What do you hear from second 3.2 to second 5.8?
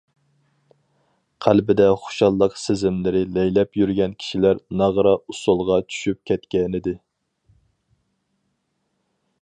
لەيلەپ يۈرگەن كىشىلەر ناغرا- ئۇسسۇلغا